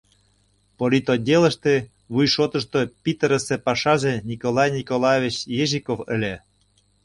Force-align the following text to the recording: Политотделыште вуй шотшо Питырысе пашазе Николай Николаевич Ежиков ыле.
Политотделыште 0.79 1.73
вуй 2.13 2.27
шотшо 2.35 2.79
Питырысе 3.03 3.55
пашазе 3.65 4.13
Николай 4.29 4.69
Николаевич 4.79 5.35
Ежиков 5.63 5.99
ыле. 6.15 6.33